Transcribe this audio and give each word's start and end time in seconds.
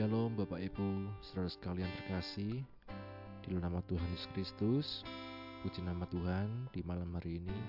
Shalom 0.00 0.32
Bapak 0.32 0.64
Ibu, 0.64 1.12
saudara 1.20 1.52
sekalian 1.52 1.92
terkasih. 2.00 2.64
Di 3.44 3.52
nama 3.52 3.84
Tuhan 3.84 4.08
Yesus 4.16 4.32
Kristus 4.32 4.88
Puji 5.60 5.84
nama 5.84 6.08
Tuhan 6.08 6.72
di 6.72 6.80
malam 6.88 7.12
hari 7.12 7.36
ini 7.36 7.60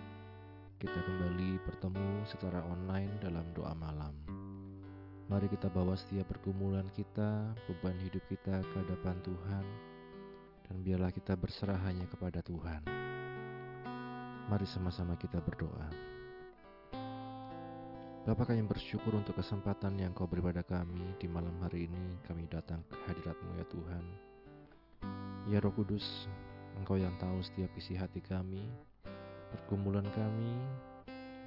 Kita 0.80 0.96
kembali 0.96 1.60
bertemu 1.68 2.24
secara 2.24 2.64
online 2.72 3.12
dalam 3.20 3.44
doa 3.52 3.76
malam. 3.76 4.16
Mari 5.28 5.52
kita 5.52 5.68
bawa 5.76 5.92
setiap 6.00 6.32
pergumulan 6.32 6.88
kita, 6.96 7.52
beban 7.68 8.00
hidup 8.00 8.24
kita 8.32 8.64
ke 8.64 8.76
hadapan 8.80 9.20
Tuhan 9.28 9.66
Dan 10.72 10.88
biarlah 10.88 11.12
kita 11.12 11.36
berserah 11.36 11.84
hanya 11.84 12.08
kepada 12.08 12.40
Tuhan. 12.48 12.80
Mari 14.48 14.64
sama-sama 14.72 15.20
kita 15.20 15.44
berdoa 15.44 16.21
Bapak 18.22 18.54
kami 18.54 18.62
bersyukur 18.70 19.18
untuk 19.18 19.42
kesempatan 19.42 19.98
yang 19.98 20.14
kau 20.14 20.30
beri 20.30 20.46
pada 20.46 20.62
kami 20.62 21.18
di 21.18 21.26
malam 21.26 21.58
hari 21.58 21.90
ini 21.90 22.22
kami 22.30 22.46
datang 22.46 22.86
ke 22.86 22.94
hadiratmu 23.10 23.50
ya 23.58 23.66
Tuhan? 23.66 24.04
Ya 25.50 25.58
Roh 25.58 25.74
Kudus 25.74 26.30
Engkau 26.78 27.02
yang 27.02 27.18
tahu 27.18 27.42
setiap 27.42 27.74
isi 27.74 27.98
hati 27.98 28.22
kami 28.22 28.62
Pergumulan 29.50 30.06
kami 30.14 30.54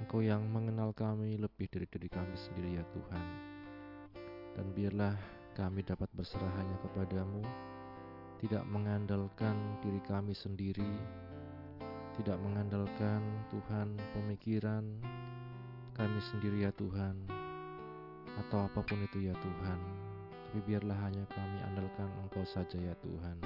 Engkau 0.03 0.19
yang 0.19 0.43
mengenal 0.51 0.91
kami 0.91 1.39
lebih 1.39 1.71
dari 1.71 1.87
diri 1.87 2.11
kami 2.11 2.35
sendiri 2.35 2.75
ya 2.75 2.83
Tuhan. 2.91 3.25
Dan 4.59 4.65
biarlah 4.75 5.15
kami 5.55 5.79
dapat 5.79 6.11
berserah 6.11 6.51
hanya 6.59 6.75
kepadamu 6.83 7.39
Tidak 8.43 8.67
mengandalkan 8.67 9.79
diri 9.79 10.03
kami 10.03 10.35
sendiri 10.35 10.91
Tidak 12.19 12.35
mengandalkan 12.35 13.23
Tuhan 13.47 13.95
pemikiran 14.11 14.83
kami 15.95 16.19
sendiri 16.19 16.67
ya 16.67 16.71
Tuhan. 16.75 17.15
Atau 18.35 18.67
apa 18.67 18.83
pun 18.83 18.99
itu 18.99 19.31
ya 19.31 19.35
Tuhan. 19.39 19.79
Tapi 20.51 20.59
biarlah 20.67 20.99
hanya 21.07 21.23
kami 21.31 21.57
andalkan 21.71 22.11
Engkau 22.19 22.43
saja 22.43 22.75
ya 22.75 22.91
Tuhan. 22.99 23.39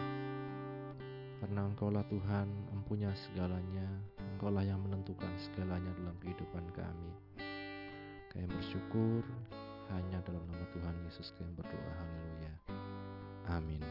Karena 1.39 1.61
Engkaulah 1.69 2.01
Tuhan 2.09 2.49
empunya 2.73 3.13
segalanya. 3.13 3.85
Engkaulah 4.35 4.65
yang 4.65 4.81
menentukan 4.81 5.29
segalanya 5.37 5.93
dalam 6.01 6.17
kehidupan 6.25 6.65
kami. 6.73 7.13
Kami 8.33 8.45
bersyukur 8.49 9.21
hanya 9.93 10.17
dalam 10.25 10.41
nama 10.49 10.65
Tuhan 10.73 10.95
Yesus 11.05 11.29
kami 11.37 11.53
berdoa. 11.53 11.93
Haleluya. 12.01 12.53
Amin. 13.53 13.81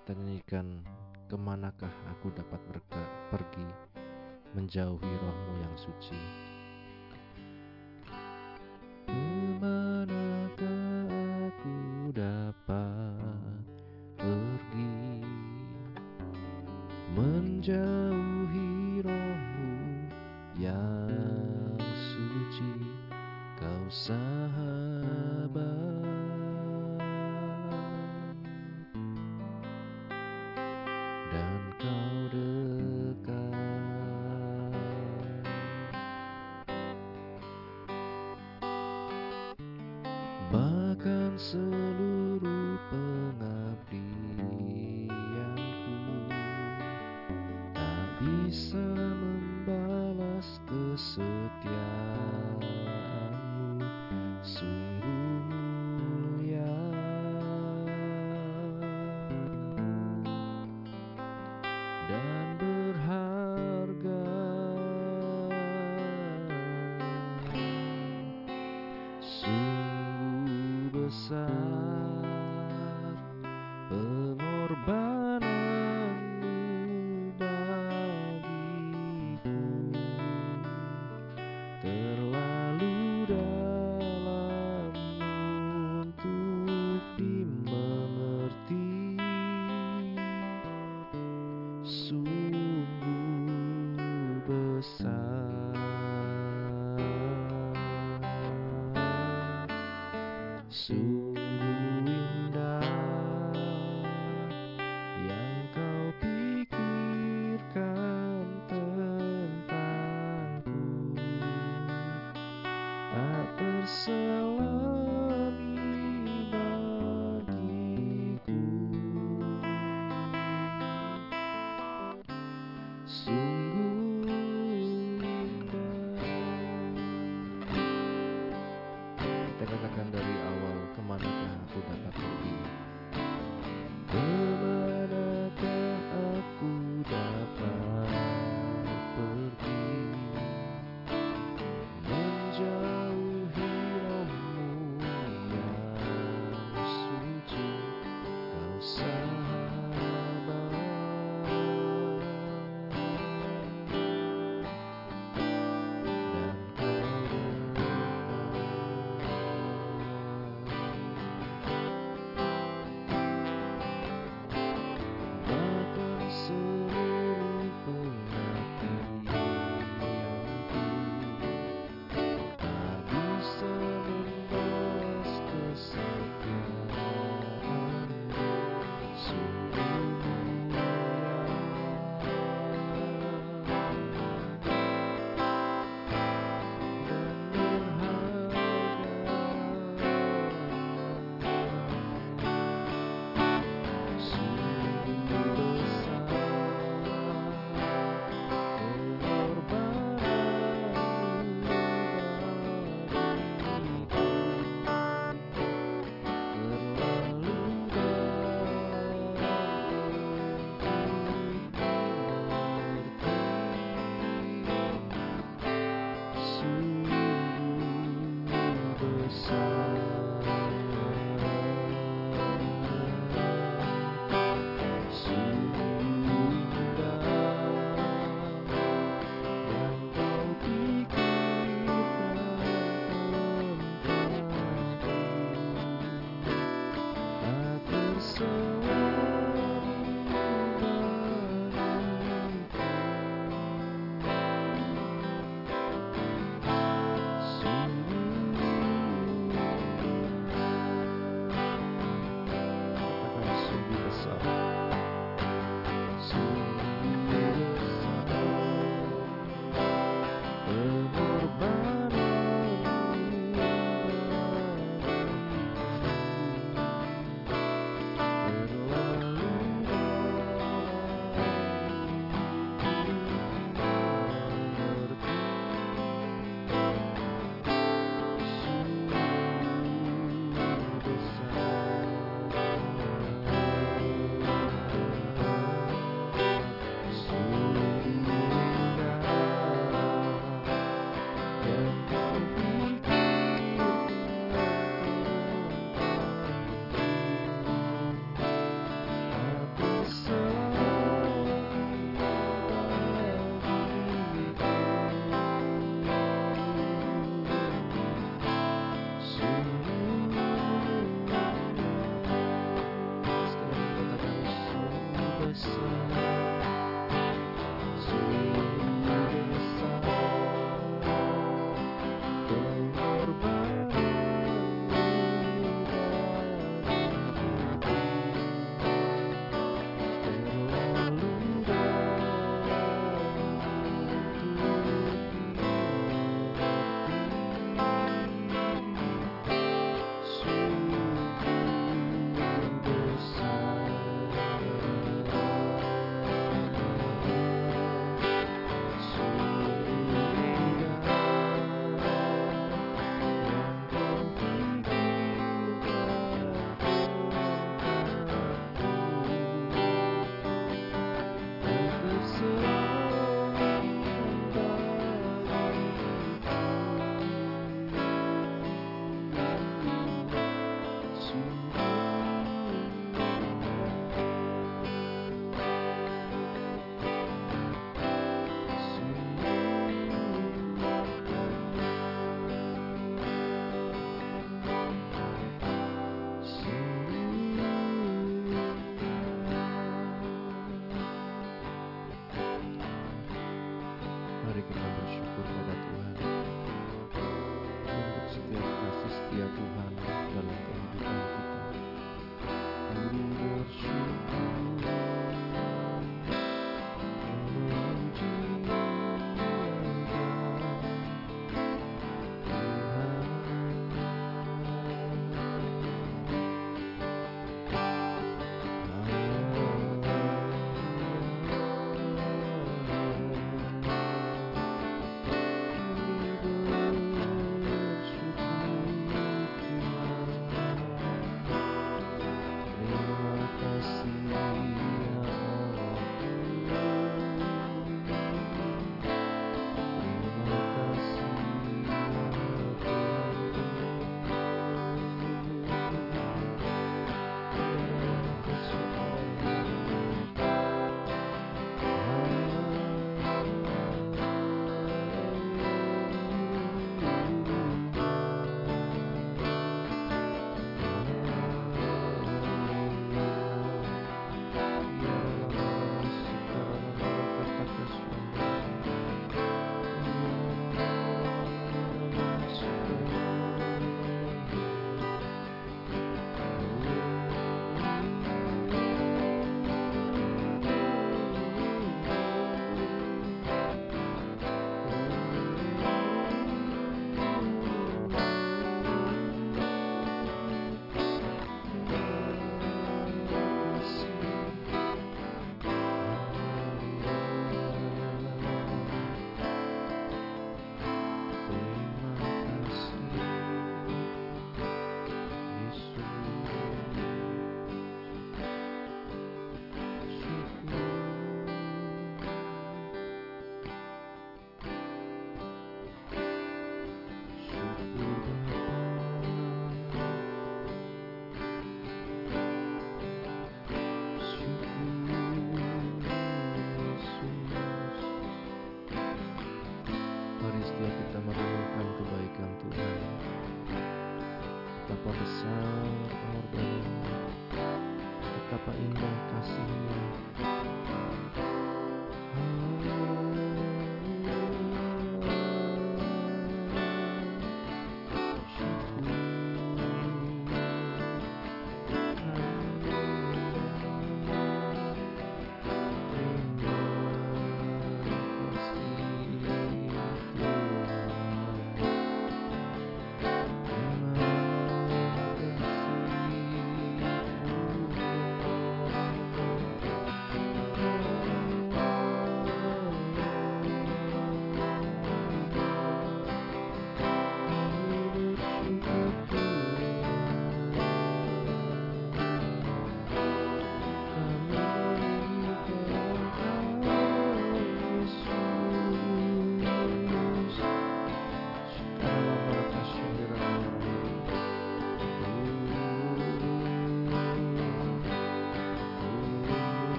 Kita 0.00 0.16
nyanyikan 0.16 0.80
Ke 1.32 1.40
manakah 1.40 1.88
aku 2.12 2.28
dapat 2.36 2.60
pergi 3.32 3.91
menjauhi 4.52 5.12
rohmu 5.20 5.52
yang 5.64 5.74
suci. 5.80 6.51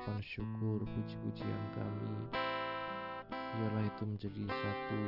ucapan 0.00 0.24
syukur 0.24 0.80
puji-pujian 0.96 1.62
kami 1.76 2.08
biarlah 3.28 3.84
itu 3.84 4.08
menjadi 4.08 4.48
satu 4.48 5.00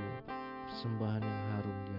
persembahan 0.68 1.24
yang 1.24 1.42
harum 1.56 1.76
di 1.88 1.92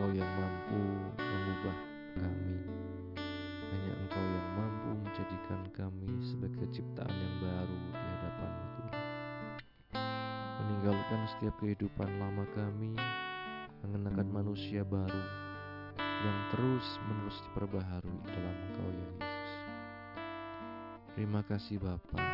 Engkau 0.00 0.16
yang 0.16 0.32
mampu 0.32 0.80
mengubah 1.12 1.76
kami. 2.16 2.56
Hanya 3.68 3.92
Engkau 4.00 4.24
yang 4.24 4.48
mampu 4.56 4.88
menjadikan 4.96 5.60
kami 5.76 6.08
sebagai 6.24 6.72
ciptaan 6.72 7.12
yang 7.12 7.36
baru 7.44 7.76
di 7.76 7.92
hadapan 8.00 8.50
Tuhan. 8.64 9.02
Meninggalkan 10.56 11.20
setiap 11.36 11.52
kehidupan 11.60 12.08
lama 12.16 12.48
kami 12.56 12.96
Mengenakan 13.84 14.28
manusia 14.32 14.88
baru 14.88 15.24
Yang 16.00 16.38
terus 16.56 16.86
menerus 17.04 17.36
diperbaharui 17.52 18.20
dalam 18.24 18.56
Engkau 18.56 18.88
ya 18.88 19.08
Yesus. 19.20 19.52
Terima 21.12 21.44
kasih 21.44 21.76
Bapak 21.76 22.24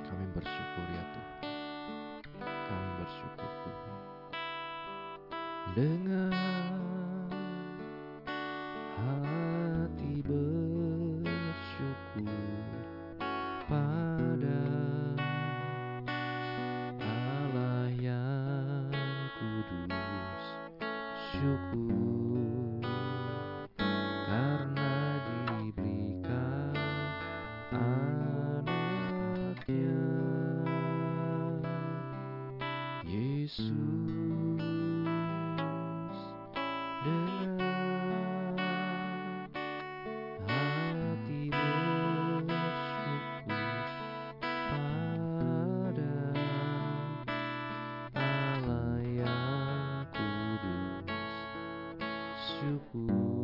Kami 0.00 0.24
bersyukur 0.32 0.86
ya 0.96 1.04
Tuhan. 1.12 1.40
Kami 2.40 2.88
bersyukur 3.04 3.52
Tuhan 3.68 4.01
Dengan 5.72 6.36
hati 9.00 10.20
bersyukur 10.20 10.61
syukur 52.92 53.41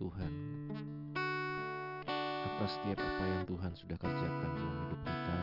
Tuhan 0.00 0.32
atas 2.60 2.76
setiap 2.76 3.00
apa 3.00 3.24
yang 3.24 3.44
Tuhan 3.44 3.72
sudah 3.76 3.96
kerjakan 4.00 4.50
dalam 4.56 4.76
hidup 4.84 5.00
kita. 5.04 5.38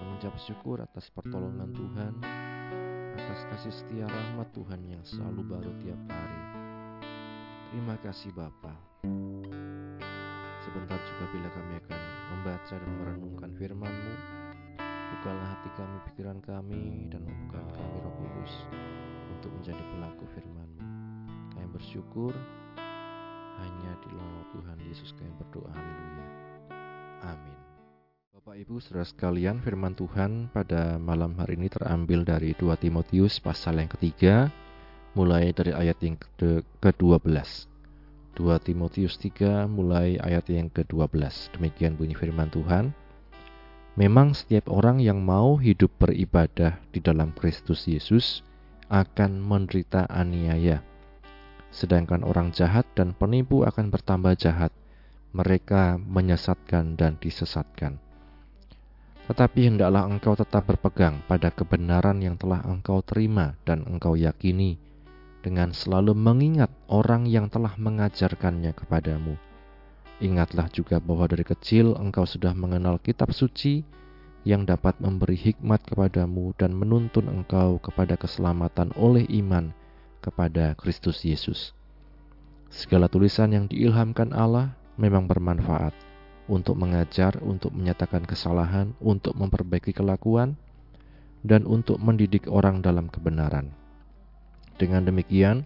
Mengucap 0.00 0.34
syukur 0.44 0.76
atas 0.80 1.08
pertolongan 1.12 1.72
Tuhan, 1.72 2.12
atas 3.16 3.40
kasih 3.52 3.72
setia 3.72 4.04
rahmat 4.08 4.48
Tuhan 4.52 4.80
yang 4.88 5.00
selalu 5.08 5.40
baru 5.44 5.72
tiap 5.80 6.00
hari. 6.08 6.42
Terima 7.68 7.96
kasih 8.00 8.32
Bapa. 8.36 8.76
Sebentar 10.64 11.00
juga 11.00 11.24
bila 11.32 11.48
kami 11.52 11.72
akan 11.80 12.00
membaca 12.32 12.74
dan 12.76 12.92
merenungkan 13.00 13.50
firman-Mu, 13.56 14.14
bukalah 15.16 15.46
hati 15.56 15.70
kami, 15.80 15.96
pikiran 16.12 16.38
kami, 16.44 17.08
dan 17.08 17.24
membuka 17.24 17.60
kami 17.72 17.96
roh 18.04 18.14
kudus 18.20 18.52
untuk 19.32 19.52
menjadi 19.56 19.82
pelaku 19.96 20.24
firman-Mu. 20.36 20.84
Kami 21.56 21.66
bersyukur 21.72 22.32
hanya 23.58 23.92
di 24.00 24.08
nama 24.14 24.40
Tuhan 24.54 24.78
Yesus 24.86 25.10
kami 25.14 25.30
berdoa. 25.38 25.70
Haleluya. 25.70 26.26
Amin. 27.26 27.58
Bapak 28.32 28.54
Ibu 28.62 28.78
saudara 28.78 29.04
sekalian 29.04 29.58
firman 29.60 29.98
Tuhan 29.98 30.48
pada 30.54 30.96
malam 30.96 31.34
hari 31.36 31.58
ini 31.58 31.68
terambil 31.68 32.22
dari 32.22 32.54
2 32.54 32.78
Timotius 32.78 33.42
pasal 33.42 33.82
yang 33.82 33.90
ketiga 33.90 34.48
mulai 35.12 35.50
dari 35.50 35.74
ayat 35.74 35.98
yang 36.00 36.16
ke-12 36.38 37.26
2 37.26 38.66
Timotius 38.66 39.18
3 39.18 39.66
mulai 39.66 40.16
ayat 40.22 40.46
yang 40.48 40.70
ke-12 40.70 41.58
demikian 41.58 41.98
bunyi 41.98 42.14
firman 42.14 42.48
Tuhan 42.54 42.94
Memang 43.98 44.30
setiap 44.30 44.70
orang 44.70 45.02
yang 45.02 45.26
mau 45.26 45.58
hidup 45.58 45.90
beribadah 45.98 46.78
di 46.94 47.02
dalam 47.02 47.34
Kristus 47.34 47.82
Yesus 47.90 48.46
akan 48.86 49.42
menderita 49.42 50.06
aniaya 50.06 50.86
sedangkan 51.74 52.24
orang 52.24 52.50
jahat 52.50 52.88
dan 52.96 53.12
penipu 53.12 53.64
akan 53.64 53.92
bertambah 53.92 54.34
jahat 54.36 54.72
mereka 55.32 56.00
menyesatkan 56.00 56.96
dan 56.96 57.20
disesatkan 57.20 58.00
tetapi 59.28 59.68
hendaklah 59.68 60.08
engkau 60.08 60.32
tetap 60.32 60.64
berpegang 60.64 61.20
pada 61.28 61.52
kebenaran 61.52 62.16
yang 62.24 62.40
telah 62.40 62.64
engkau 62.64 63.04
terima 63.04 63.52
dan 63.68 63.84
engkau 63.84 64.16
yakini, 64.16 64.80
dengan 65.44 65.76
selalu 65.76 66.16
mengingat 66.16 66.72
orang 66.88 67.28
yang 67.28 67.52
telah 67.52 67.76
mengajarkannya 67.76 68.72
kepadamu. 68.72 69.36
Ingatlah 70.24 70.72
juga 70.72 70.96
bahwa 70.98 71.28
dari 71.28 71.44
kecil 71.44 71.92
engkau 72.00 72.24
sudah 72.24 72.56
mengenal 72.56 72.96
kitab 73.04 73.36
suci 73.36 73.84
yang 74.48 74.64
dapat 74.64 74.96
memberi 74.96 75.36
hikmat 75.36 75.84
kepadamu 75.84 76.56
dan 76.56 76.72
menuntun 76.72 77.28
engkau 77.28 77.76
kepada 77.84 78.16
keselamatan 78.16 78.96
oleh 78.96 79.28
iman 79.44 79.76
kepada 80.20 80.74
Kristus 80.78 81.24
Yesus. 81.24 81.72
Segala 82.68 83.08
tulisan 83.08 83.50
yang 83.50 83.64
diilhamkan 83.64 84.36
Allah 84.36 84.76
memang 85.00 85.24
bermanfaat 85.24 85.96
untuk 86.48 86.76
mengajar, 86.80 87.40
untuk 87.44 87.72
menyatakan 87.72 88.24
kesalahan, 88.24 88.96
untuk 88.98 89.36
memperbaiki 89.36 89.92
kelakuan, 89.92 90.56
dan 91.44 91.64
untuk 91.68 92.00
mendidik 92.00 92.48
orang 92.50 92.80
dalam 92.82 93.06
kebenaran. 93.06 93.72
Dengan 94.76 95.06
demikian, 95.08 95.64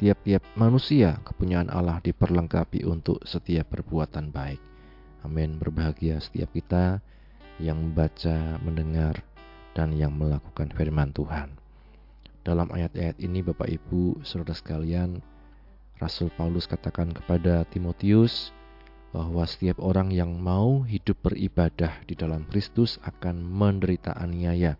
tiap-tiap 0.00 0.44
manusia 0.56 1.20
kepunyaan 1.24 1.68
Allah 1.68 2.00
diperlengkapi 2.00 2.88
untuk 2.88 3.20
setiap 3.28 3.68
perbuatan 3.72 4.32
baik. 4.32 4.60
Amin. 5.24 5.60
Berbahagia 5.60 6.20
setiap 6.24 6.52
kita 6.56 7.04
yang 7.60 7.76
membaca, 7.76 8.56
mendengar, 8.64 9.20
dan 9.76 9.92
yang 9.92 10.16
melakukan 10.16 10.72
firman 10.72 11.12
Tuhan. 11.12 11.59
Dalam 12.40 12.72
ayat-ayat 12.72 13.20
ini 13.20 13.44
Bapak 13.44 13.68
Ibu, 13.68 14.24
Saudara 14.24 14.56
sekalian, 14.56 15.20
Rasul 16.00 16.32
Paulus 16.32 16.64
katakan 16.64 17.12
kepada 17.12 17.68
Timotius, 17.68 18.56
bahwa 19.10 19.42
setiap 19.42 19.82
orang 19.82 20.14
yang 20.14 20.38
mau 20.38 20.86
hidup 20.86 21.18
beribadah 21.26 22.00
di 22.06 22.14
dalam 22.14 22.46
Kristus 22.46 22.96
akan 23.02 23.42
menderita 23.42 24.14
aniaya. 24.14 24.78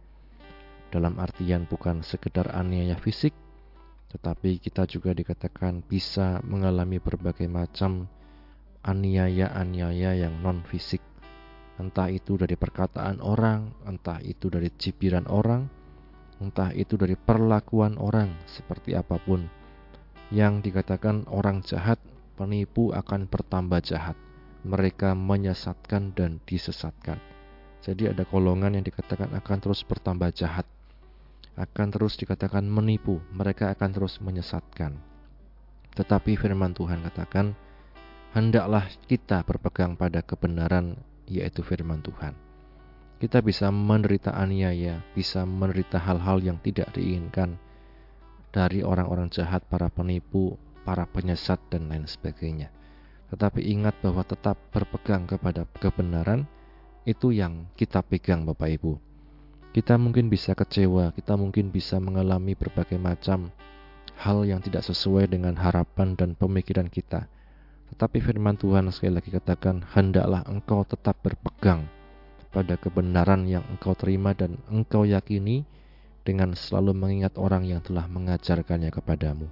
Dalam 0.90 1.18
artian 1.18 1.66
bukan 1.66 2.00
sekedar 2.00 2.50
aniaya 2.54 2.96
fisik, 2.98 3.34
tetapi 4.10 4.58
kita 4.58 4.86
juga 4.90 5.14
dikatakan 5.14 5.82
bisa 5.86 6.42
mengalami 6.46 6.98
berbagai 6.98 7.46
macam 7.46 8.10
aniaya-aniaya 8.82 10.16
yang 10.16 10.34
non-fisik. 10.42 11.02
Entah 11.78 12.10
itu 12.10 12.36
dari 12.40 12.56
perkataan 12.56 13.20
orang, 13.22 13.70
entah 13.86 14.18
itu 14.24 14.50
dari 14.50 14.72
cibiran 14.74 15.26
orang, 15.30 15.79
entah 16.40 16.72
itu 16.72 16.96
dari 16.96 17.14
perlakuan 17.14 18.00
orang, 18.00 18.32
seperti 18.48 18.96
apa 18.96 19.20
pun. 19.20 19.46
Yang 20.32 20.72
dikatakan 20.72 21.28
orang 21.28 21.60
jahat 21.60 22.00
penipu 22.40 22.96
akan 22.96 23.28
bertambah 23.28 23.84
jahat. 23.84 24.16
Mereka 24.64 25.12
menyesatkan 25.12 26.16
dan 26.16 26.40
disesatkan. 26.48 27.20
Jadi 27.80 28.12
ada 28.12 28.24
golongan 28.28 28.76
yang 28.76 28.84
dikatakan 28.84 29.32
akan 29.36 29.58
terus 29.60 29.84
bertambah 29.84 30.32
jahat. 30.32 30.64
Akan 31.56 31.92
terus 31.92 32.16
dikatakan 32.16 32.64
menipu, 32.64 33.20
mereka 33.32 33.72
akan 33.72 33.90
terus 33.92 34.20
menyesatkan. 34.20 34.96
Tetapi 35.96 36.36
firman 36.40 36.72
Tuhan 36.72 37.04
katakan, 37.04 37.52
hendaklah 38.32 38.88
kita 39.04 39.44
berpegang 39.44 39.98
pada 39.98 40.24
kebenaran 40.24 40.96
yaitu 41.28 41.60
firman 41.60 42.00
Tuhan. 42.00 42.49
Kita 43.20 43.44
bisa 43.44 43.68
menderita 43.68 44.32
aniaya, 44.32 45.04
bisa 45.12 45.44
menderita 45.44 46.00
hal-hal 46.00 46.40
yang 46.40 46.56
tidak 46.64 46.88
diinginkan 46.96 47.60
dari 48.48 48.80
orang-orang 48.80 49.28
jahat, 49.28 49.60
para 49.68 49.92
penipu, 49.92 50.56
para 50.88 51.04
penyesat 51.04 51.60
dan 51.68 51.92
lain 51.92 52.08
sebagainya. 52.08 52.72
Tetapi 53.28 53.60
ingat 53.60 54.00
bahwa 54.00 54.24
tetap 54.24 54.56
berpegang 54.72 55.28
kepada 55.28 55.68
kebenaran 55.76 56.48
itu 57.04 57.28
yang 57.28 57.68
kita 57.76 58.00
pegang 58.00 58.48
Bapak 58.48 58.80
Ibu. 58.80 58.96
Kita 59.76 60.00
mungkin 60.00 60.32
bisa 60.32 60.56
kecewa, 60.56 61.12
kita 61.12 61.36
mungkin 61.36 61.68
bisa 61.68 62.00
mengalami 62.00 62.56
berbagai 62.56 62.96
macam 62.96 63.52
hal 64.16 64.48
yang 64.48 64.64
tidak 64.64 64.80
sesuai 64.80 65.28
dengan 65.28 65.60
harapan 65.60 66.16
dan 66.16 66.32
pemikiran 66.32 66.88
kita. 66.88 67.28
Tetapi 67.92 68.16
firman 68.24 68.56
Tuhan 68.56 68.88
sekali 68.88 69.12
lagi 69.12 69.28
katakan, 69.28 69.84
hendaklah 69.92 70.40
engkau 70.48 70.88
tetap 70.88 71.20
berpegang 71.20 71.99
pada 72.50 72.74
kebenaran 72.74 73.46
yang 73.46 73.62
engkau 73.70 73.94
terima 73.94 74.34
dan 74.34 74.58
engkau 74.66 75.06
yakini 75.06 75.62
dengan 76.26 76.52
selalu 76.52 76.92
mengingat 76.92 77.38
orang 77.38 77.64
yang 77.64 77.80
telah 77.80 78.04
mengajarkannya 78.10 78.90
kepadamu. 78.90 79.48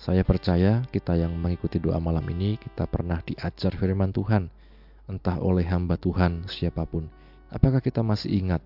Saya 0.00 0.24
percaya 0.24 0.80
kita 0.88 1.12
yang 1.20 1.36
mengikuti 1.36 1.76
doa 1.76 2.00
malam 2.00 2.24
ini 2.32 2.56
kita 2.56 2.88
pernah 2.88 3.20
diajar 3.20 3.76
firman 3.76 4.16
Tuhan, 4.16 4.48
entah 5.10 5.36
oleh 5.36 5.68
hamba 5.68 6.00
Tuhan 6.00 6.48
siapa 6.48 6.88
pun. 6.88 7.04
Apakah 7.52 7.84
kita 7.84 8.00
masih 8.00 8.32
ingat? 8.32 8.64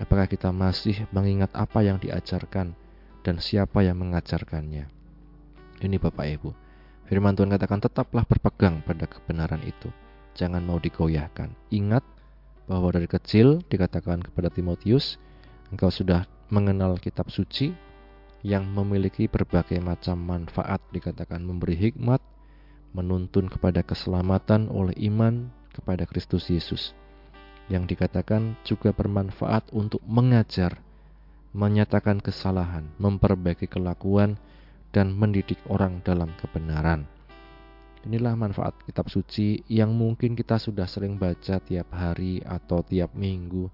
Apakah 0.00 0.24
kita 0.24 0.48
masih 0.54 1.04
mengingat 1.12 1.52
apa 1.52 1.84
yang 1.84 2.00
diajarkan 2.00 2.72
dan 3.20 3.36
siapa 3.36 3.84
yang 3.84 4.00
mengajarkannya? 4.00 4.88
Ini 5.84 5.96
Bapak 6.00 6.24
Ibu. 6.40 6.50
Firman 7.04 7.36
Tuhan 7.36 7.52
katakan 7.52 7.84
tetaplah 7.84 8.24
berpegang 8.24 8.80
pada 8.80 9.04
kebenaran 9.04 9.60
itu. 9.60 9.92
Jangan 10.32 10.64
mau 10.64 10.80
digoyahkan. 10.80 11.52
Ingat 11.68 12.15
bahwa 12.66 12.90
dari 12.90 13.06
kecil 13.06 13.62
dikatakan 13.70 14.22
kepada 14.22 14.50
Timotius, 14.50 15.18
engkau 15.70 15.90
sudah 15.90 16.26
mengenal 16.50 16.98
kitab 16.98 17.30
suci, 17.30 17.74
yang 18.46 18.62
memiliki 18.70 19.26
berbagai 19.26 19.82
macam 19.82 20.22
manfaat 20.22 20.78
dikatakan 20.94 21.42
memberi 21.42 21.74
hikmat, 21.74 22.22
menuntun 22.94 23.50
kepada 23.50 23.82
keselamatan 23.82 24.70
oleh 24.70 24.94
iman 25.10 25.50
kepada 25.74 26.06
Kristus 26.06 26.46
Yesus. 26.46 26.94
Yang 27.66 27.98
dikatakan 27.98 28.54
juga 28.62 28.94
bermanfaat 28.94 29.74
untuk 29.74 29.98
mengajar, 30.06 30.78
menyatakan 31.50 32.22
kesalahan, 32.22 32.86
memperbaiki 33.02 33.66
kelakuan, 33.66 34.38
dan 34.94 35.10
mendidik 35.10 35.58
orang 35.66 35.98
dalam 36.06 36.30
kebenaran. 36.38 37.10
Inilah 38.06 38.38
manfaat 38.38 38.78
kitab 38.86 39.10
suci 39.10 39.66
yang 39.66 39.90
mungkin 39.90 40.38
kita 40.38 40.62
sudah 40.62 40.86
sering 40.86 41.18
baca 41.18 41.58
tiap 41.58 41.90
hari 41.90 42.38
atau 42.38 42.86
tiap 42.86 43.10
minggu, 43.18 43.66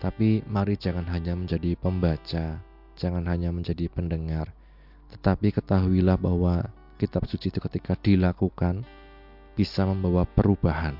tapi 0.00 0.40
mari 0.48 0.80
jangan 0.80 1.04
hanya 1.12 1.36
menjadi 1.36 1.76
pembaca, 1.76 2.56
jangan 2.96 3.28
hanya 3.28 3.52
menjadi 3.52 3.92
pendengar, 3.92 4.48
tetapi 5.12 5.52
ketahuilah 5.52 6.16
bahwa 6.16 6.72
kitab 6.96 7.28
suci 7.28 7.52
itu 7.52 7.60
ketika 7.60 8.00
dilakukan 8.00 8.80
bisa 9.52 9.84
membawa 9.84 10.24
perubahan. 10.24 10.96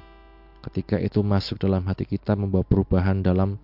Ketika 0.60 1.00
itu 1.00 1.24
masuk 1.24 1.56
dalam 1.56 1.80
hati 1.88 2.04
kita 2.04 2.36
membawa 2.36 2.60
perubahan 2.60 3.24
dalam 3.24 3.56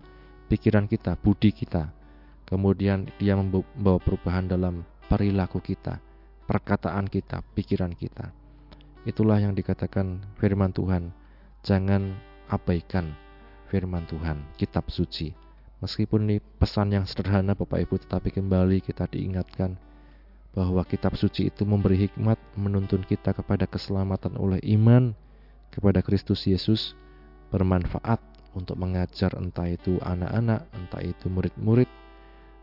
pikiran 0.49 0.89
kita, 0.89 1.13
budi 1.21 1.53
kita. 1.53 1.93
Kemudian 2.49 3.13
dia 3.21 3.37
membawa 3.37 4.01
perubahan 4.01 4.49
dalam 4.49 4.81
perilaku 5.05 5.61
kita, 5.61 6.01
perkataan 6.49 7.05
kita, 7.05 7.45
pikiran 7.53 7.93
kita. 7.93 8.42
Itulah 9.03 9.35
yang 9.43 9.51
dikatakan 9.51 10.23
firman 10.39 10.71
Tuhan. 10.71 11.11
Jangan 11.63 12.15
abaikan 12.47 13.11
firman 13.67 14.07
Tuhan, 14.07 14.43
kitab 14.55 14.87
suci. 14.87 15.35
Meskipun 15.83 16.29
ini 16.29 16.37
pesan 16.39 16.95
yang 16.95 17.03
sederhana 17.03 17.51
Bapak 17.51 17.83
Ibu 17.83 17.99
tetapi 18.07 18.31
kembali 18.31 18.79
kita 18.79 19.03
diingatkan 19.11 19.75
bahwa 20.55 20.85
kitab 20.87 21.19
suci 21.19 21.51
itu 21.51 21.67
memberi 21.67 22.07
hikmat 22.07 22.39
menuntun 22.55 23.03
kita 23.03 23.35
kepada 23.35 23.67
keselamatan 23.67 24.39
oleh 24.39 24.63
iman 24.79 25.11
kepada 25.73 25.99
Kristus 26.05 26.45
Yesus 26.47 26.95
bermanfaat 27.51 28.21
untuk 28.53 28.77
mengajar 28.77 29.33
entah 29.35 29.65
itu 29.65 29.97
anak-anak, 29.99 30.69
entah 30.77 31.01
itu 31.01 31.25
murid-murid 31.27 31.89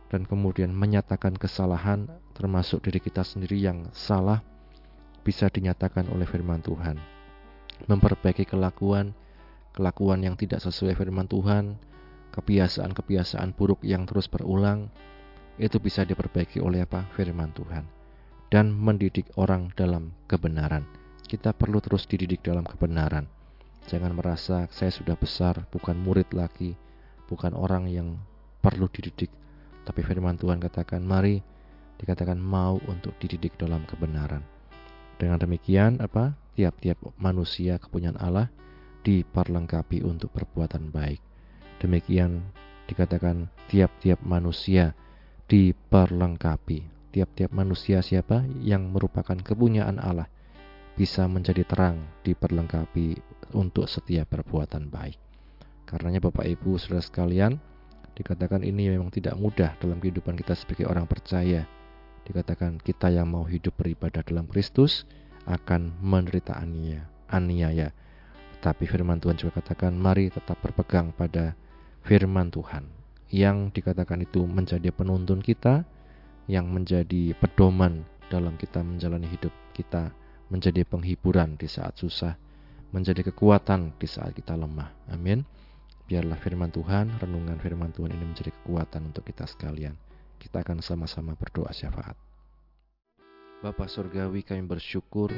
dan 0.09 0.25
kemudian 0.25 0.73
menyatakan 0.73 1.35
kesalahan 1.35 2.07
termasuk 2.33 2.81
diri 2.87 3.03
kita 3.03 3.27
sendiri 3.27 3.59
yang 3.59 3.91
salah 3.93 4.41
bisa 5.21 5.53
dinyatakan 5.53 6.09
oleh 6.11 6.25
firman 6.25 6.65
Tuhan. 6.65 6.97
Memperbaiki 7.89 8.45
kelakuan, 8.45 9.17
kelakuan 9.73 10.21
yang 10.25 10.37
tidak 10.37 10.61
sesuai 10.61 10.97
firman 10.97 11.29
Tuhan, 11.29 11.81
kebiasaan-kebiasaan 12.31 13.57
buruk 13.57 13.83
yang 13.83 14.07
terus 14.07 14.31
berulang 14.31 14.93
itu 15.61 15.77
bisa 15.77 16.09
diperbaiki 16.09 16.63
oleh 16.63 16.85
apa? 16.85 17.05
Firman 17.13 17.53
Tuhan. 17.53 17.85
Dan 18.51 18.73
mendidik 18.75 19.31
orang 19.39 19.71
dalam 19.77 20.17
kebenaran. 20.27 20.83
Kita 21.23 21.55
perlu 21.55 21.79
terus 21.79 22.09
dididik 22.11 22.43
dalam 22.43 22.67
kebenaran. 22.67 23.29
Jangan 23.87 24.13
merasa 24.17 24.67
saya 24.75 24.91
sudah 24.91 25.15
besar, 25.15 25.69
bukan 25.71 25.95
murid 25.95 26.35
lagi, 26.35 26.75
bukan 27.31 27.55
orang 27.55 27.87
yang 27.87 28.19
perlu 28.59 28.91
dididik. 28.91 29.31
Tapi 29.87 30.01
firman 30.03 30.37
Tuhan 30.37 30.59
katakan, 30.59 31.01
mari 31.01 31.41
dikatakan 32.01 32.41
mau 32.41 32.81
untuk 32.89 33.15
dididik 33.21 33.55
dalam 33.61 33.87
kebenaran. 33.87 34.60
Dengan 35.21 35.37
demikian, 35.37 36.01
apa? 36.01 36.33
Tiap-tiap 36.57 36.97
manusia 37.21 37.77
kepunyaan 37.77 38.17
Allah 38.17 38.49
diperlengkapi 39.05 40.01
untuk 40.01 40.33
perbuatan 40.33 40.89
baik. 40.89 41.21
Demikian 41.77 42.41
dikatakan 42.89 43.53
tiap-tiap 43.69 44.25
manusia 44.25 44.97
diperlengkapi. 45.45 46.89
Tiap-tiap 47.13 47.53
manusia 47.53 48.01
siapa 48.01 48.49
yang 48.65 48.97
merupakan 48.97 49.37
kepunyaan 49.37 50.01
Allah 50.01 50.31
bisa 50.97 51.29
menjadi 51.29 51.69
terang 51.69 52.01
diperlengkapi 52.25 53.21
untuk 53.53 53.93
setiap 53.93 54.31
perbuatan 54.31 54.89
baik. 54.89 55.21
Karenanya 55.85 56.23
Bapak 56.23 56.49
Ibu 56.49 56.81
Saudara 56.81 57.03
sekalian, 57.03 57.61
dikatakan 58.17 58.63
ini 58.65 58.89
memang 58.95 59.11
tidak 59.13 59.37
mudah 59.37 59.75
dalam 59.83 60.01
kehidupan 60.01 60.39
kita 60.39 60.57
sebagai 60.57 60.87
orang 60.89 61.05
percaya. 61.05 61.67
Dikatakan 62.27 62.79
kita 62.81 63.11
yang 63.11 63.33
mau 63.33 63.45
hidup 63.47 63.77
beribadah 63.81 64.21
dalam 64.23 64.47
Kristus 64.47 65.09
akan 65.49 65.99
menderita 66.03 66.57
aniaya. 66.57 67.09
aniaya. 67.31 67.91
Tapi 68.61 68.85
firman 68.85 69.23
Tuhan 69.23 69.41
juga 69.41 69.63
katakan 69.65 69.97
mari 69.97 70.29
tetap 70.29 70.61
berpegang 70.61 71.17
pada 71.17 71.57
firman 72.05 72.53
Tuhan 72.53 73.01
yang 73.31 73.71
dikatakan 73.71 74.27
itu 74.27 74.43
menjadi 74.43 74.91
penuntun 74.91 75.39
kita, 75.39 75.87
yang 76.51 76.67
menjadi 76.67 77.33
pedoman 77.39 78.03
dalam 78.27 78.59
kita 78.59 78.83
menjalani 78.83 79.31
hidup 79.31 79.55
kita, 79.71 80.11
menjadi 80.51 80.83
penghiburan 80.83 81.55
di 81.55 81.71
saat 81.71 81.95
susah, 81.95 82.35
menjadi 82.91 83.31
kekuatan 83.31 83.95
di 83.97 84.07
saat 84.11 84.35
kita 84.35 84.59
lemah. 84.59 84.91
Amin. 85.15 85.47
Biarlah 86.11 86.43
firman 86.43 86.75
Tuhan, 86.75 87.23
renungan 87.23 87.63
firman 87.63 87.95
Tuhan 87.95 88.11
ini 88.11 88.27
menjadi 88.27 88.51
kekuatan 88.51 89.15
untuk 89.15 89.23
kita 89.23 89.47
sekalian. 89.47 89.95
Kita 90.41 90.65
akan 90.65 90.81
sama-sama 90.81 91.37
berdoa 91.37 91.69
syafaat. 91.69 92.17
Bapa 93.61 93.85
Surgawi 93.85 94.41
kami 94.41 94.65
bersyukur 94.65 95.29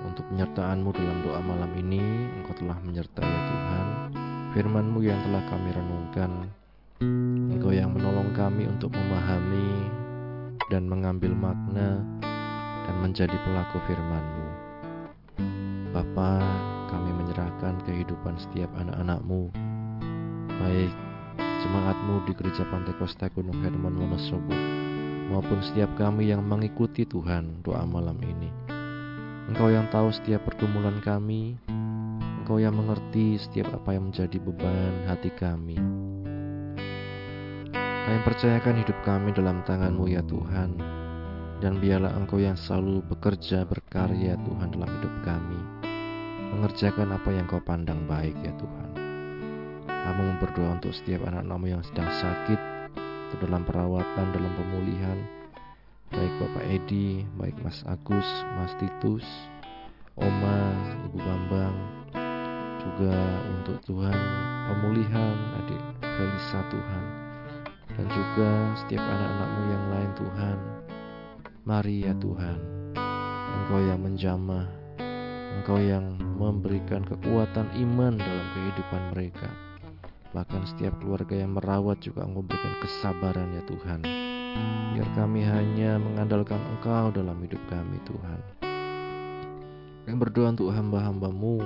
untuk 0.00 0.24
penyertaan-Mu 0.32 0.96
dalam 0.96 1.20
doa 1.28 1.44
malam 1.44 1.68
ini. 1.76 2.00
Engkau 2.40 2.56
telah 2.56 2.80
menyertai 2.80 3.28
ya 3.28 3.40
Tuhan. 3.52 3.86
Firman-Mu 4.56 5.04
yang 5.04 5.20
telah 5.28 5.44
kami 5.52 5.70
renungkan. 5.76 6.32
Engkau 7.52 7.68
yang 7.68 7.92
menolong 7.92 8.32
kami 8.32 8.64
untuk 8.64 8.96
memahami 8.96 9.92
dan 10.72 10.88
mengambil 10.88 11.36
makna 11.36 12.00
dan 12.88 12.96
menjadi 13.04 13.36
pelaku 13.44 13.76
firman-Mu. 13.84 14.48
Bapa, 15.92 16.40
kami 16.88 17.12
menyerahkan 17.12 17.76
kehidupan 17.84 18.40
setiap 18.40 18.72
anak-anak-Mu, 18.72 19.52
baik 20.64 21.07
jemaat-Mu 21.38 22.26
di 22.26 22.32
Gereja 22.34 22.66
Pantai 22.66 22.94
Kosta 22.98 23.30
Gunung 23.30 23.62
Hermon 23.62 23.94
Wonosobo, 23.96 24.54
maupun 25.30 25.62
setiap 25.62 25.90
kami 25.94 26.30
yang 26.30 26.42
mengikuti 26.42 27.06
Tuhan 27.06 27.62
doa 27.62 27.86
malam 27.86 28.18
ini. 28.22 28.50
Engkau 29.48 29.72
yang 29.72 29.88
tahu 29.88 30.12
setiap 30.12 30.44
pergumulan 30.44 31.00
kami, 31.00 31.56
Engkau 32.42 32.60
yang 32.60 32.76
mengerti 32.76 33.40
setiap 33.40 33.72
apa 33.72 33.96
yang 33.96 34.12
menjadi 34.12 34.36
beban 34.40 35.08
hati 35.08 35.32
kami. 35.32 35.76
Kami 38.08 38.18
percayakan 38.24 38.80
hidup 38.80 38.98
kami 39.04 39.36
dalam 39.36 39.60
tangan-Mu 39.68 40.08
ya 40.08 40.24
Tuhan, 40.24 40.80
dan 41.60 41.76
biarlah 41.76 42.16
Engkau 42.16 42.40
yang 42.40 42.56
selalu 42.56 43.04
bekerja 43.04 43.68
berkarya 43.68 44.36
Tuhan 44.40 44.68
dalam 44.72 44.88
hidup 44.88 45.14
kami, 45.28 45.60
mengerjakan 46.56 47.12
apa 47.12 47.28
yang 47.32 47.44
Kau 47.44 47.60
pandang 47.60 48.08
baik 48.08 48.36
ya 48.40 48.52
Tuhan. 48.56 48.87
Kami 50.04 50.38
berdoa 50.38 50.78
untuk 50.78 50.94
setiap 50.94 51.26
anak-anakmu 51.26 51.66
yang 51.72 51.82
sedang 51.82 52.10
sakit, 52.10 52.60
dalam 53.36 53.62
perawatan, 53.68 54.26
dalam 54.32 54.52
pemulihan, 54.56 55.18
baik 56.08 56.32
Bapak 56.40 56.64
Edi, 56.64 57.28
baik 57.36 57.54
Mas 57.60 57.84
Agus, 57.84 58.24
Mas 58.56 58.72
Titus, 58.80 59.26
Oma, 60.16 60.60
Ibu 61.12 61.18
Bambang, 61.20 61.76
juga 62.80 63.20
untuk 63.52 63.78
Tuhan 63.84 64.16
pemulihan 64.72 65.36
adik 65.60 65.82
Felisa 66.00 66.60
Tuhan, 66.72 67.04
dan 67.92 68.06
juga 68.08 68.50
setiap 68.80 69.04
anak-anakmu 69.04 69.62
yang 69.68 69.84
lain 69.92 70.10
Tuhan. 70.16 70.58
Mari 71.68 71.96
ya 72.08 72.14
Tuhan, 72.16 72.58
Engkau 73.60 73.80
yang 73.84 74.00
menjamah, 74.00 74.66
Engkau 75.60 75.76
yang 75.76 76.16
memberikan 76.40 77.04
kekuatan 77.04 77.68
iman 77.76 78.16
dalam 78.16 78.46
kehidupan 78.56 79.02
mereka 79.12 79.67
Bahkan 80.28 80.62
setiap 80.68 80.92
keluarga 81.00 81.40
yang 81.40 81.56
merawat 81.56 82.04
juga 82.04 82.28
Engkau 82.28 82.44
berikan 82.44 82.74
kesabaran 82.84 83.48
ya 83.56 83.62
Tuhan. 83.64 84.00
Biar 84.92 85.08
kami 85.16 85.40
hanya 85.40 85.96
mengandalkan 85.96 86.60
Engkau 86.76 87.08
dalam 87.08 87.40
hidup 87.40 87.60
kami 87.72 87.96
Tuhan. 88.04 88.40
Kami 90.04 90.16
berdoa 90.20 90.52
untuk 90.52 90.68
hamba-hambamu 90.72 91.64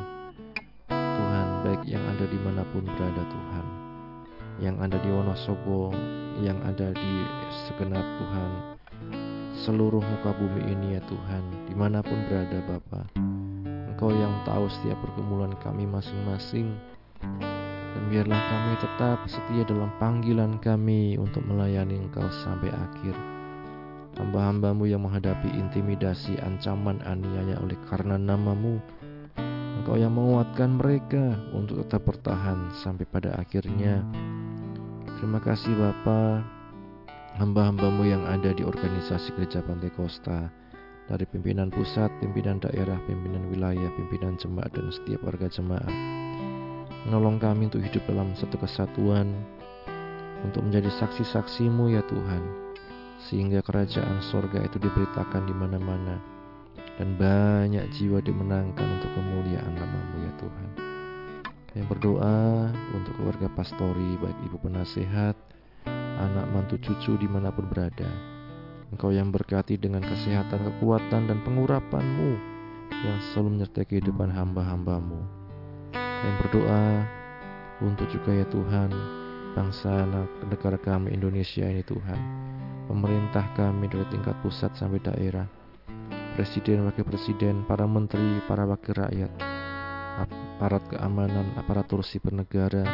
Tuhan 0.91 1.47
baik 1.67 1.83
yang 1.87 2.03
ada 2.07 2.25
di 2.27 2.39
mana 2.39 2.63
pun 2.71 2.87
berada 2.87 3.23
Tuhan. 3.27 3.67
Yang 4.63 4.77
ada 4.79 4.97
di 5.03 5.09
Wonosobo, 5.11 5.91
yang 6.39 6.59
ada 6.63 6.95
di 6.95 7.13
segenap 7.67 8.03
Tuhan. 8.03 8.51
Seluruh 9.59 10.03
muka 10.03 10.35
bumi 10.39 10.71
ini 10.71 10.99
ya 10.99 11.03
Tuhan, 11.07 11.43
di 11.67 11.75
mana 11.75 11.99
pun 11.99 12.19
berada 12.31 12.59
Bapa. 12.67 13.11
Engkau 13.91 14.11
yang 14.11 14.35
tahu 14.47 14.67
setiap 14.71 14.99
pergumulan 15.03 15.55
kami 15.63 15.87
masing-masing 15.87 16.75
biarlah 18.13 18.45
kami 18.45 18.73
tetap 18.77 19.19
setia 19.25 19.65
dalam 19.65 19.89
panggilan 19.97 20.61
kami 20.61 21.17
untuk 21.17 21.41
melayani 21.49 21.97
Engkau 21.97 22.29
sampai 22.45 22.69
akhir. 22.69 23.17
Hamba-hambamu 24.21 24.85
yang 24.85 25.09
menghadapi 25.09 25.49
intimidasi, 25.49 26.37
ancaman, 26.45 27.01
aniaya 27.09 27.57
oleh 27.65 27.81
karena 27.89 28.21
namamu, 28.21 28.77
Engkau 29.81 29.97
yang 29.97 30.13
menguatkan 30.13 30.77
mereka 30.77 31.41
untuk 31.57 31.89
tetap 31.89 32.05
bertahan 32.05 32.77
sampai 32.85 33.09
pada 33.09 33.33
akhirnya. 33.41 34.05
Terima 35.17 35.41
kasih 35.41 35.73
Bapa, 35.73 36.45
hamba-hambamu 37.41 38.05
yang 38.05 38.29
ada 38.29 38.53
di 38.53 38.61
organisasi 38.61 39.33
Gereja 39.41 39.65
Pantai 39.65 39.89
Kosta, 39.89 40.53
dari 41.09 41.25
pimpinan 41.25 41.73
pusat, 41.73 42.13
pimpinan 42.21 42.61
daerah, 42.61 43.01
pimpinan 43.09 43.49
wilayah, 43.49 43.89
pimpinan 43.97 44.37
jemaat, 44.37 44.69
dan 44.77 44.93
setiap 44.93 45.25
warga 45.25 45.49
jemaat 45.49 46.13
Menolong 47.03 47.43
kami 47.43 47.67
untuk 47.67 47.83
hidup 47.83 48.07
dalam 48.07 48.31
satu 48.39 48.63
kesatuan, 48.63 49.27
untuk 50.47 50.63
menjadi 50.63 50.87
saksi-saksimu 51.03 51.91
ya 51.91 52.03
Tuhan, 52.07 52.43
sehingga 53.27 53.59
kerajaan 53.59 54.23
sorga 54.23 54.63
itu 54.63 54.79
diberitakan 54.79 55.43
di 55.51 55.55
mana-mana, 55.55 56.23
dan 57.03 57.19
banyak 57.19 57.91
jiwa 57.91 58.23
dimenangkan 58.23 58.87
untuk 58.87 59.11
kemuliaan 59.19 59.75
namamu 59.75 60.17
ya 60.23 60.33
Tuhan. 60.39 60.69
Kami 61.75 61.85
berdoa 61.91 62.71
untuk 62.95 63.19
keluarga 63.19 63.51
pastori, 63.51 64.15
baik 64.23 64.39
ibu 64.47 64.63
penasehat, 64.63 65.35
anak 66.23 66.47
mantu 66.55 66.79
cucu 66.87 67.19
di 67.19 67.27
mana 67.27 67.51
pun 67.51 67.67
berada. 67.67 68.07
Engkau 68.95 69.11
yang 69.11 69.35
berkati 69.35 69.75
dengan 69.75 70.07
kesehatan, 70.07 70.71
kekuatan, 70.71 71.27
dan 71.27 71.43
pengurapanmu 71.43 72.31
yang 72.95 73.19
selalu 73.35 73.59
menyertai 73.59 73.91
kehidupan 73.91 74.31
hamba-hambamu 74.31 75.42
yang 76.23 76.35
berdoa 76.47 76.87
untuk 77.83 78.07
juga 78.11 78.31
ya 78.31 78.47
Tuhan 78.47 78.91
bangsa 79.59 80.07
negara 80.47 80.79
kami 80.79 81.13
Indonesia 81.13 81.67
ini 81.67 81.83
Tuhan. 81.83 82.21
Pemerintah 82.87 83.47
kami 83.59 83.91
dari 83.91 84.07
tingkat 84.11 84.39
pusat 84.43 84.75
sampai 84.79 85.03
daerah. 85.03 85.47
Presiden 86.39 86.89
wakil 86.89 87.05
presiden 87.05 87.67
para 87.69 87.85
menteri 87.85 88.41
para 88.49 88.65
wakil 88.65 88.97
rakyat 88.97 89.31
aparat 90.23 90.83
keamanan 90.89 91.53
aparatur 91.59 92.01
sipil 92.07 92.39
negara 92.39 92.85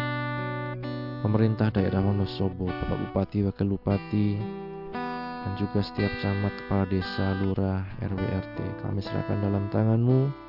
pemerintah 1.21 1.71
daerah 1.71 2.03
Wonosobo 2.03 2.71
Bapak 2.71 2.99
Bupati 2.99 3.39
wakil 3.47 3.67
Bupati 3.75 4.29
dan 5.39 5.53
juga 5.55 5.83
setiap 5.83 6.11
camat 6.23 6.55
kepala 6.65 6.85
desa 6.91 7.27
lurah 7.43 7.83
RW 8.03 8.19
RT 8.19 8.59
kami 8.83 9.01
serahkan 9.03 9.39
dalam 9.43 9.71
tanganmu 9.71 10.48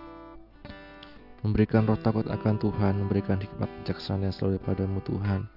memberikan 1.44 1.88
roh 1.88 2.00
takut 2.00 2.28
akan 2.28 2.60
Tuhan, 2.60 3.00
memberikan 3.00 3.40
hikmat 3.40 3.72
bijaksana 3.82 4.28
yang 4.28 4.36
selalu 4.36 4.60
padamu 4.64 5.00
Tuhan. 5.08 5.48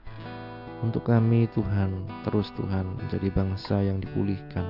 Untuk 0.82 1.06
kami 1.06 1.46
Tuhan, 1.54 2.06
terus 2.26 2.50
Tuhan 2.58 2.98
menjadi 2.98 3.30
bangsa 3.34 3.82
yang 3.82 4.02
dipulihkan, 4.02 4.66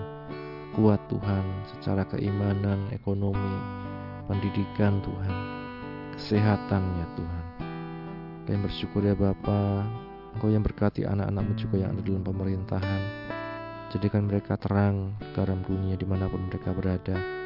kuat 0.77 1.01
Tuhan 1.09 1.45
secara 1.73 2.05
keimanan, 2.09 2.89
ekonomi, 2.93 3.57
pendidikan 4.29 5.01
Tuhan, 5.05 5.35
kesehatannya 6.17 7.07
Tuhan. 7.17 7.45
Kami 8.49 8.59
bersyukur 8.69 9.05
ya 9.05 9.17
Bapa, 9.17 9.85
Engkau 10.33 10.49
yang 10.49 10.65
berkati 10.65 11.05
anak-anakmu 11.05 11.53
juga 11.61 11.77
yang 11.85 11.93
ada 11.93 12.03
dalam 12.05 12.25
pemerintahan. 12.25 13.03
Jadikan 13.93 14.25
mereka 14.25 14.57
terang 14.57 15.13
garam 15.37 15.61
dunia 15.69 15.93
di 16.01 16.09
mana 16.09 16.25
pun 16.25 16.49
mereka 16.49 16.73
berada 16.73 17.42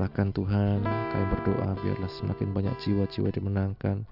Bahkan 0.00 0.32
Tuhan, 0.32 0.80
kami 0.80 1.24
berdoa 1.28 1.76
biarlah 1.76 2.08
semakin 2.08 2.56
banyak 2.56 2.72
jiwa-jiwa 2.80 3.36
dimenangkan. 3.36 4.08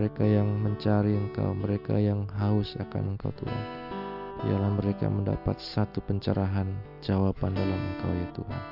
Mereka 0.00 0.24
yang 0.24 0.48
mencari 0.64 1.12
Engkau, 1.12 1.52
mereka 1.52 2.00
yang 2.00 2.24
haus 2.40 2.72
akan 2.80 3.12
Engkau 3.20 3.28
Tuhan. 3.36 3.64
Biarlah 4.40 4.72
mereka 4.80 5.12
mendapat 5.12 5.60
satu 5.60 6.00
pencerahan 6.00 6.72
jawaban 7.04 7.52
dalam 7.52 7.76
Engkau 7.76 8.12
ya 8.16 8.28
Tuhan. 8.32 8.62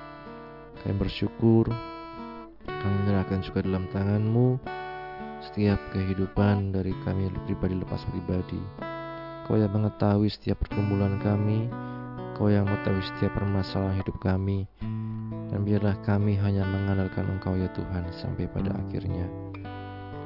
Kami 0.80 0.94
bersyukur, 0.96 1.68
kami 2.64 2.94
menyerahkan 3.04 3.44
juga 3.44 3.60
dalam 3.68 3.84
tangan-Mu 3.92 4.56
setiap 5.44 5.76
kehidupan 5.92 6.72
dari 6.72 6.96
kami 7.04 7.28
pribadi 7.44 7.76
lepas 7.76 8.08
pribadi. 8.08 8.62
Kau 9.44 9.60
yang 9.60 9.76
mengetahui 9.76 10.32
setiap 10.32 10.64
pergumulan 10.64 11.20
kami, 11.20 11.68
Kau 12.40 12.48
yang 12.48 12.64
mengetahui 12.64 13.04
setiap 13.04 13.36
permasalahan 13.36 14.00
hidup 14.00 14.16
kami, 14.22 14.64
dan 15.48 15.64
biarlah 15.64 15.96
kami 16.04 16.36
hanya 16.36 16.64
mengandalkan 16.68 17.24
Engkau 17.32 17.56
ya 17.56 17.68
Tuhan 17.72 18.04
sampai 18.12 18.44
pada 18.52 18.76
akhirnya. 18.76 19.24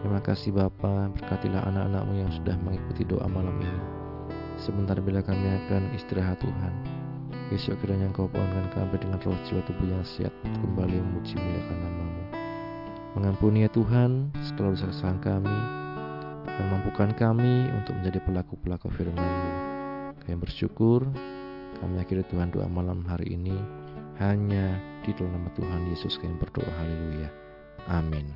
Terima 0.03 0.19
kasih 0.19 0.51
Bapa, 0.51 1.15
berkatilah 1.15 1.63
anak-anakmu 1.71 2.27
yang 2.27 2.31
sudah 2.35 2.59
mengikuti 2.67 3.07
doa 3.07 3.23
malam 3.31 3.55
ini. 3.63 3.81
Sebentar 4.59 4.99
bila 4.99 5.23
kami 5.23 5.47
akan 5.67 5.95
istirahat 5.95 6.43
Tuhan. 6.43 6.75
Besok 7.55 7.79
kiranya 7.85 8.11
Engkau 8.11 8.27
bangunkan 8.27 8.67
kami 8.75 8.99
dengan 8.99 9.23
roh 9.23 9.39
jiwa 9.47 9.63
tubuh 9.63 9.87
yang 9.87 10.03
sehat 10.03 10.35
kembali 10.43 10.99
memuji 10.99 11.39
muliakan 11.39 11.79
namamu. 11.79 12.23
Mengampuni 13.13 13.59
ya 13.63 13.71
Tuhan 13.71 14.33
segala 14.43 14.75
dosa 14.75 14.89
kesalahan 14.91 15.21
kami, 15.21 15.59
dan 16.49 16.67
mampukan 16.73 17.11
kami 17.15 17.71
untuk 17.71 17.95
menjadi 18.01 18.19
pelaku-pelaku 18.25 18.89
firman-Mu. 18.91 19.51
Kami 20.25 20.37
bersyukur, 20.41 21.07
kami 21.79 21.95
akhiri 22.01 22.25
Tuhan 22.27 22.51
doa 22.51 22.67
malam 22.67 23.05
hari 23.07 23.37
ini 23.37 23.82
hanya 24.21 24.77
di 25.03 25.11
dalam 25.17 25.39
nama 25.41 25.51
Tuhan 25.57 25.89
Yesus 25.89 26.21
kami 26.21 26.37
berdoa. 26.37 26.69
Haleluya. 26.69 27.31
Amin. 27.89 28.27